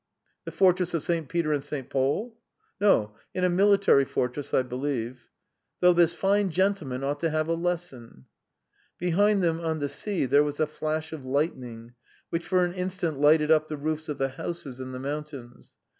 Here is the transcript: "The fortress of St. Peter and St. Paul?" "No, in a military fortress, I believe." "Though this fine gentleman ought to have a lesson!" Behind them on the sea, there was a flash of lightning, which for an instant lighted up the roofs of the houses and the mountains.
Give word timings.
"The 0.45 0.51
fortress 0.51 0.95
of 0.95 1.03
St. 1.03 1.29
Peter 1.29 1.53
and 1.53 1.63
St. 1.63 1.87
Paul?" 1.87 2.35
"No, 2.79 3.13
in 3.35 3.43
a 3.43 3.49
military 3.51 4.03
fortress, 4.03 4.51
I 4.51 4.63
believe." 4.63 5.29
"Though 5.79 5.93
this 5.93 6.15
fine 6.15 6.49
gentleman 6.49 7.03
ought 7.03 7.19
to 7.19 7.29
have 7.29 7.47
a 7.47 7.53
lesson!" 7.53 8.25
Behind 8.97 9.43
them 9.43 9.59
on 9.61 9.77
the 9.77 9.89
sea, 9.89 10.25
there 10.25 10.43
was 10.43 10.59
a 10.59 10.65
flash 10.65 11.13
of 11.13 11.23
lightning, 11.23 11.93
which 12.31 12.47
for 12.47 12.65
an 12.65 12.73
instant 12.73 13.19
lighted 13.19 13.51
up 13.51 13.67
the 13.67 13.77
roofs 13.77 14.09
of 14.09 14.17
the 14.17 14.29
houses 14.29 14.79
and 14.79 14.91
the 14.91 14.99
mountains. 14.99 15.75